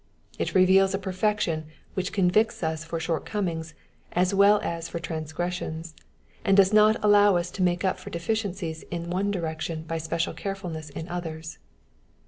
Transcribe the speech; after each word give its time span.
It 0.39 0.55
reveals 0.55 0.95
a 0.95 0.97
perfection 0.97 1.65
which 1.93 2.11
convicts 2.11 2.63
us 2.63 2.83
for 2.83 2.99
shortcomings 2.99 3.75
as 4.13 4.33
well 4.33 4.59
as 4.63 4.89
for 4.89 4.97
trans 4.97 5.31
gressions, 5.31 5.93
and 6.43 6.57
dues 6.57 6.73
not 6.73 6.97
allow 7.03 7.35
us 7.35 7.51
to 7.51 7.61
make 7.61 7.85
up 7.85 7.99
for 7.99 8.09
deficiencies 8.09 8.81
in 8.89 9.11
one 9.11 9.29
direction 9.29 9.83
by 9.83 9.99
special 9.99 10.33
carefulness 10.33 10.89
in 10.89 11.07
others. 11.07 11.59